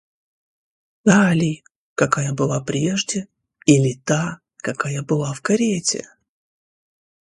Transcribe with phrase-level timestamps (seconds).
[1.05, 1.61] Та ли,
[1.93, 3.27] какая была прежде,
[3.67, 6.09] или та, какая была в карете?